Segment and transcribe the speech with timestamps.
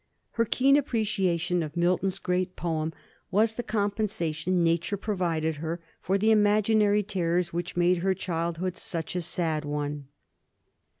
[0.31, 2.91] Her keen appreciation of Milton's great poem
[3.29, 5.59] was the compensation nature provided
[6.01, 10.07] for the imaginative terrors which made her childhood such a sad one.